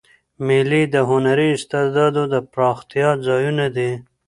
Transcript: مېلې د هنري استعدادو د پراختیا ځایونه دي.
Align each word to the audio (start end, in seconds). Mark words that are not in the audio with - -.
مېلې 0.45 0.81
د 0.93 0.95
هنري 1.09 1.49
استعدادو 1.57 2.23
د 2.33 2.35
پراختیا 2.53 3.09
ځایونه 3.27 3.65
دي. 3.75 3.91